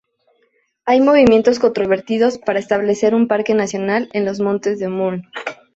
[0.83, 5.29] Hay movimientos controvertidos para establecer un parque nacional en los montes de Mourne.